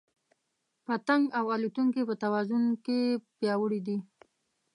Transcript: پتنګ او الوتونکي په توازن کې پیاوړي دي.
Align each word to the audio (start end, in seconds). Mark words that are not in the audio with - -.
پتنګ 0.85 1.23
او 1.37 1.45
الوتونکي 1.55 2.01
په 2.09 2.15
توازن 2.23 2.63
کې 2.85 2.99
پیاوړي 3.37 3.79
دي. 3.87 3.97